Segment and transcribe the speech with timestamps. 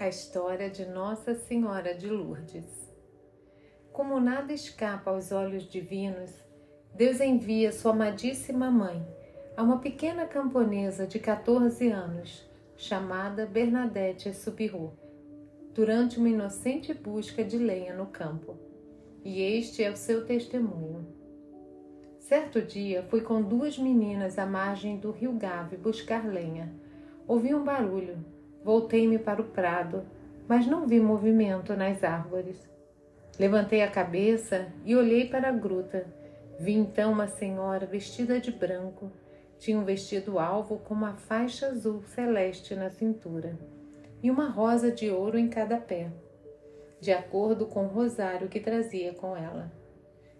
[0.00, 2.64] A história de Nossa Senhora de Lourdes.
[3.92, 6.32] Como nada escapa aos olhos divinos,
[6.94, 9.06] Deus envia sua amadíssima mãe
[9.54, 14.94] a uma pequena camponesa de 14 anos, chamada Bernadette Subirro,
[15.74, 18.56] durante uma inocente busca de lenha no campo.
[19.22, 21.06] E este é o seu testemunho.
[22.20, 26.72] Certo dia fui com duas meninas à margem do rio Gave buscar lenha.
[27.28, 28.29] Ouvi um barulho
[28.62, 30.04] Voltei-me para o prado,
[30.46, 32.68] mas não vi movimento nas árvores.
[33.38, 36.06] Levantei a cabeça e olhei para a gruta.
[36.58, 39.10] Vi então uma senhora vestida de branco.
[39.58, 43.58] Tinha um vestido alvo com uma faixa azul celeste na cintura
[44.22, 46.10] e uma rosa de ouro em cada pé,
[47.00, 49.72] de acordo com o rosário que trazia com ela.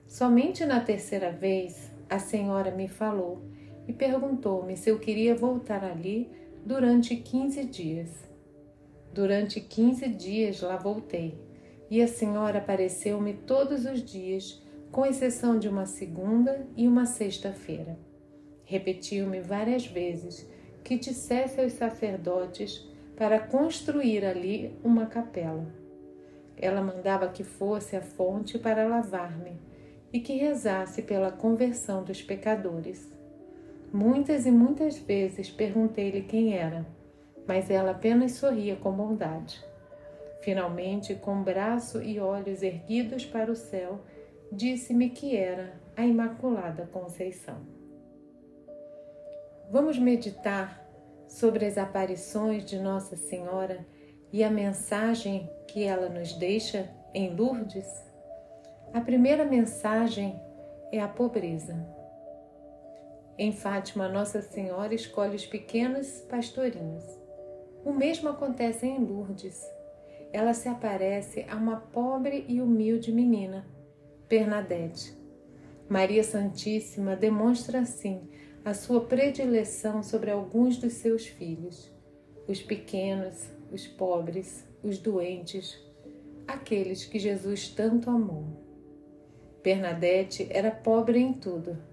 [0.06, 3.42] Somente na terceira vez a senhora me falou
[3.86, 6.30] e perguntou-me se eu queria voltar ali
[6.64, 8.10] durante 15 dias.
[9.12, 11.38] Durante 15 dias lá voltei,
[11.90, 14.62] e a senhora apareceu-me todos os dias,
[14.92, 17.98] com exceção de uma segunda e uma sexta-feira.
[18.64, 20.48] Repetiu-me várias vezes
[20.84, 25.66] que dissesse aos sacerdotes para construir ali uma capela.
[26.56, 29.58] Ela mandava que fosse à fonte para lavar-me
[30.12, 33.19] e que rezasse pela conversão dos pecadores.
[33.92, 36.86] Muitas e muitas vezes perguntei-lhe quem era,
[37.46, 39.60] mas ela apenas sorria com bondade.
[40.42, 44.00] Finalmente, com braço e olhos erguidos para o céu,
[44.52, 47.60] disse-me que era a Imaculada Conceição.
[49.70, 50.88] Vamos meditar
[51.26, 53.84] sobre as aparições de Nossa Senhora
[54.32, 57.86] e a mensagem que ela nos deixa em Lourdes?
[58.92, 60.40] A primeira mensagem
[60.92, 61.99] é a pobreza.
[63.42, 67.02] Em Fátima, Nossa Senhora escolhe os pequenos pastorinhos.
[67.82, 69.66] O mesmo acontece em Lourdes.
[70.30, 73.66] Ela se aparece a uma pobre e humilde menina,
[74.28, 75.16] Bernadette.
[75.88, 78.28] Maria Santíssima demonstra assim
[78.62, 81.90] a sua predileção sobre alguns dos seus filhos,
[82.46, 85.82] os pequenos, os pobres, os doentes,
[86.46, 88.44] aqueles que Jesus tanto amou.
[89.64, 91.88] Bernadette era pobre em tudo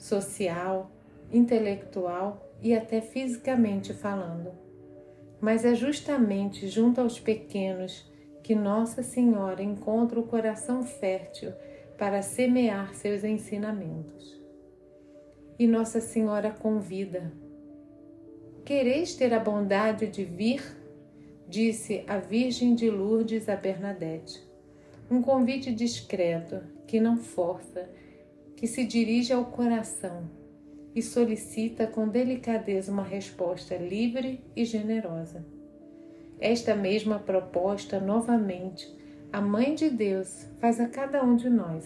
[0.00, 0.90] social,
[1.32, 4.52] intelectual e até fisicamente falando.
[5.40, 8.10] Mas é justamente junto aos pequenos
[8.42, 11.52] que Nossa Senhora encontra o coração fértil
[11.96, 14.38] para semear seus ensinamentos.
[15.58, 17.32] E Nossa Senhora convida:
[18.64, 20.62] Quereis ter a bondade de vir?
[21.48, 24.40] Disse a Virgem de Lourdes a Bernadette.
[25.10, 27.90] Um convite discreto que não força
[28.56, 30.39] que se dirige ao coração
[30.94, 35.44] e solicita com delicadeza uma resposta livre e generosa.
[36.40, 38.92] Esta mesma proposta, novamente,
[39.32, 41.84] a Mãe de Deus faz a cada um de nós,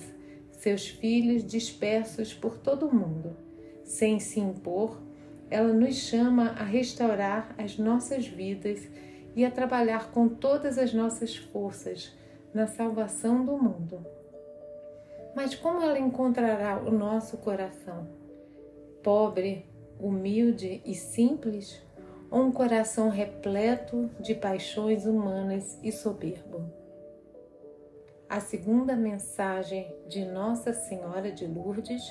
[0.52, 3.36] seus filhos dispersos por todo o mundo.
[3.84, 5.02] Sem se impor,
[5.50, 8.88] ela nos chama a restaurar as nossas vidas
[9.36, 12.16] e a trabalhar com todas as nossas forças
[12.54, 14.06] na salvação do mundo.
[15.34, 18.23] Mas como ela encontrará o nosso coração?
[19.04, 19.66] Pobre,
[20.00, 21.80] humilde e simples?
[22.30, 26.64] Ou um coração repleto de paixões humanas e soberbo?
[28.28, 32.02] A segunda mensagem de Nossa Senhora de Lourdes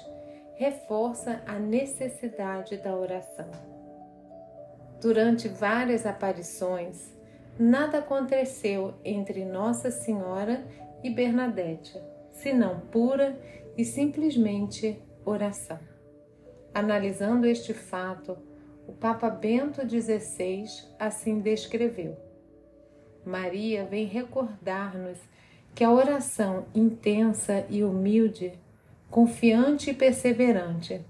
[0.54, 3.50] reforça a necessidade da oração.
[5.02, 7.12] Durante várias aparições,
[7.60, 10.64] nada aconteceu entre Nossa Senhora
[11.04, 12.00] e Bernadette
[12.34, 13.40] senão pura
[13.78, 15.93] e simplesmente oração.
[16.74, 18.36] Analisando este fato,
[18.88, 20.66] o Papa Bento XVI
[21.00, 22.18] assim descreveu:
[23.24, 25.20] Maria vem recordar-nos
[25.76, 28.54] que a oração intensa e humilde,
[29.10, 31.02] confiante e perseverante,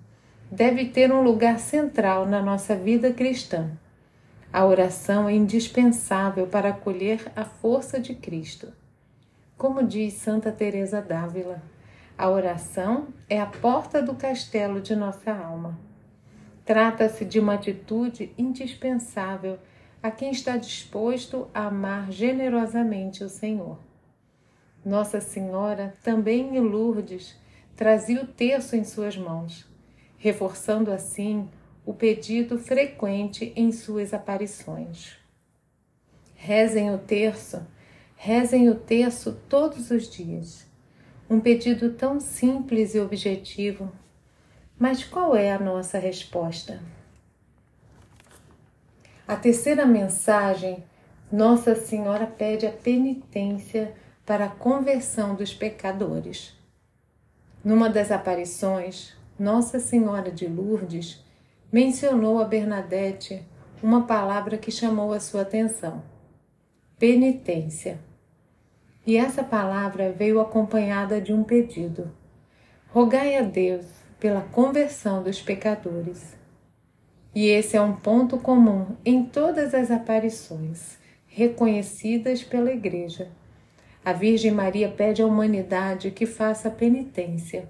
[0.52, 3.72] deve ter um lugar central na nossa vida cristã.
[4.52, 8.72] A oração é indispensável para acolher a força de Cristo.
[9.58, 11.61] Como diz Santa Teresa d'Ávila,
[12.17, 15.79] a oração é a porta do castelo de nossa alma.
[16.65, 19.59] Trata-se de uma atitude indispensável
[20.01, 23.79] a quem está disposto a amar generosamente o Senhor.
[24.85, 27.35] Nossa Senhora, também em Lourdes,
[27.75, 29.65] trazia o terço em suas mãos,
[30.17, 31.49] reforçando assim
[31.85, 35.17] o pedido frequente em suas aparições.
[36.35, 37.65] Rezem o terço
[38.25, 40.65] Rezem o texto todos os dias.
[41.34, 43.91] Um pedido tão simples e objetivo.
[44.78, 46.80] Mas qual é a nossa resposta?
[49.28, 50.84] A terceira mensagem
[51.32, 56.56] Nossa Senhora pede a penitência para a conversão dos pecadores.
[57.66, 61.20] Numa das aparições, Nossa Senhora de Lourdes
[61.72, 63.44] mencionou a Bernadette
[63.82, 66.03] uma palavra que chamou a sua atenção:
[67.00, 68.12] penitência.
[69.05, 72.11] E essa palavra veio acompanhada de um pedido:
[72.90, 73.85] rogai a Deus
[74.20, 76.38] pela conversão dos pecadores.
[77.35, 80.97] E esse é um ponto comum em todas as aparições
[81.28, 83.29] reconhecidas pela Igreja.
[84.05, 87.70] A Virgem Maria pede à humanidade que faça penitência.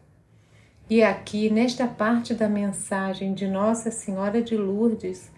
[0.90, 5.32] E é aqui, nesta parte da mensagem de Nossa Senhora de Lourdes,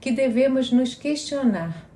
[0.00, 1.86] que devemos nos questionar: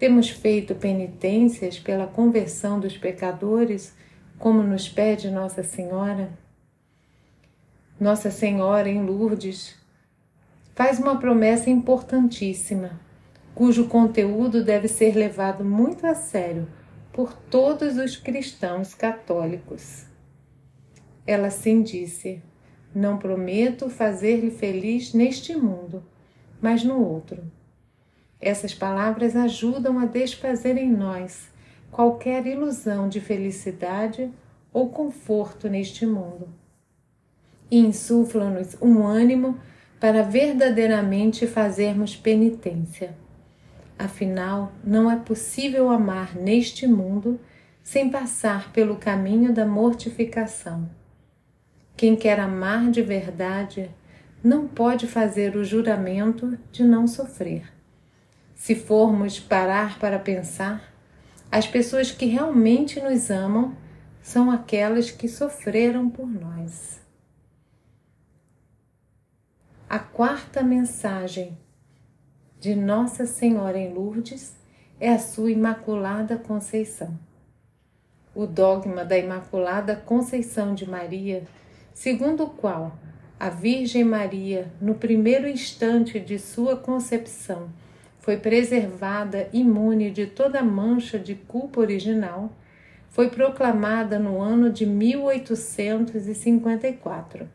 [0.00, 3.94] temos feito penitências pela conversão dos pecadores,
[4.38, 6.30] como nos pede Nossa Senhora?
[8.00, 9.76] Nossa Senhora em Lourdes
[10.74, 12.98] faz uma promessa importantíssima
[13.54, 16.66] cujo conteúdo deve ser levado muito a sério
[17.12, 20.06] por todos os cristãos católicos.
[21.26, 22.42] Ela sim disse:
[22.94, 26.02] Não prometo fazer-lhe feliz neste mundo,
[26.58, 27.59] mas no outro.
[28.40, 31.50] Essas palavras ajudam a desfazer em nós
[31.90, 34.30] qualquer ilusão de felicidade
[34.72, 36.48] ou conforto neste mundo
[37.70, 39.58] e insuflam-nos um ânimo
[40.00, 43.14] para verdadeiramente fazermos penitência.
[43.98, 47.38] Afinal, não é possível amar neste mundo
[47.82, 50.88] sem passar pelo caminho da mortificação.
[51.96, 53.90] Quem quer amar de verdade
[54.42, 57.79] não pode fazer o juramento de não sofrer.
[58.60, 60.92] Se formos parar para pensar,
[61.50, 63.74] as pessoas que realmente nos amam
[64.20, 67.00] são aquelas que sofreram por nós.
[69.88, 71.56] A quarta mensagem
[72.58, 74.54] de Nossa Senhora em Lourdes
[75.00, 77.18] é a sua Imaculada Conceição.
[78.34, 81.44] O dogma da Imaculada Conceição de Maria,
[81.94, 82.92] segundo o qual
[83.38, 87.70] a Virgem Maria, no primeiro instante de sua concepção,
[88.20, 92.52] foi preservada imune de toda mancha de culpa original,
[93.08, 97.48] foi proclamada no ano de 1854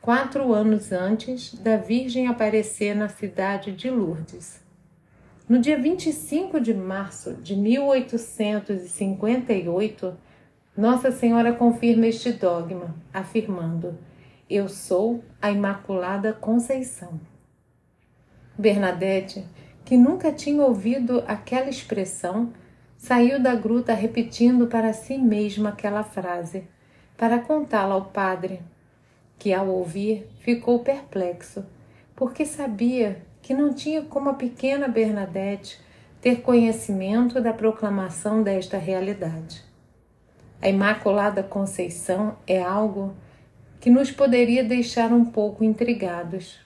[0.00, 4.66] quatro anos antes da Virgem aparecer na cidade de Lourdes.
[5.46, 10.16] No dia 25 de março de 1858,
[10.76, 13.98] Nossa Senhora confirma este dogma, afirmando:
[14.48, 17.20] Eu sou a Imaculada Conceição.
[18.56, 19.44] Bernadette,
[19.88, 22.52] que nunca tinha ouvido aquela expressão,
[22.98, 26.64] saiu da gruta repetindo para si mesma aquela frase,
[27.16, 28.60] para contá-la ao padre,
[29.38, 31.64] que ao ouvir ficou perplexo,
[32.14, 35.80] porque sabia que não tinha como a pequena Bernadette
[36.20, 39.64] ter conhecimento da proclamação desta realidade.
[40.60, 43.16] A Imaculada Conceição é algo
[43.80, 46.58] que nos poderia deixar um pouco intrigados.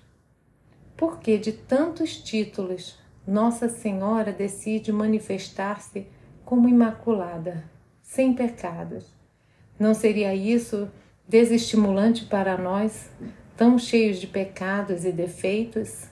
[0.97, 6.07] Porque de tantos títulos Nossa Senhora decide manifestar-se
[6.45, 7.65] como Imaculada,
[8.03, 9.07] sem pecados?
[9.79, 10.91] Não seria isso
[11.29, 13.11] desestimulante para nós,
[13.57, 16.09] tão cheios de pecados e defeitos?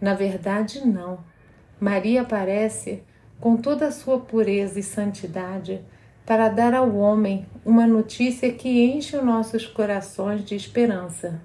[0.00, 1.20] Na verdade, não.
[1.80, 3.02] Maria aparece
[3.40, 5.80] com toda a sua pureza e santidade
[6.26, 11.40] para dar ao homem uma notícia que enche os nossos corações de esperança.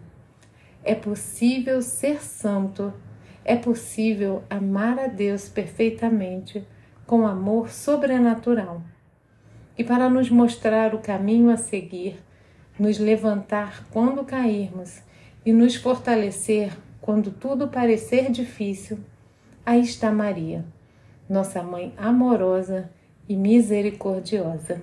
[0.83, 2.93] É possível ser santo,
[3.43, 6.65] é possível amar a Deus perfeitamente,
[7.05, 8.81] com amor sobrenatural.
[9.77, 12.19] E para nos mostrar o caminho a seguir,
[12.77, 15.01] nos levantar quando cairmos
[15.45, 18.99] e nos fortalecer quando tudo parecer difícil,
[19.65, 20.63] aí está Maria,
[21.27, 22.89] nossa mãe amorosa
[23.27, 24.81] e misericordiosa.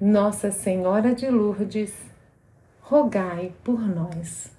[0.00, 1.94] Nossa Senhora de Lourdes,
[2.82, 4.53] rogai por nós.